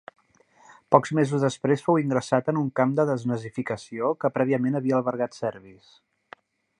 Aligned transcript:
Pocs 0.93 1.11
mesos 1.17 1.43
després 1.47 1.83
fou 1.89 1.99
ingressat 2.03 2.49
en 2.53 2.61
un 2.63 2.71
camp 2.81 2.97
de 3.01 3.07
desnazificació 3.11 4.09
que 4.25 4.35
prèviament 4.39 4.81
havia 4.81 4.99
albergat 5.01 5.39
serbis. 5.43 5.93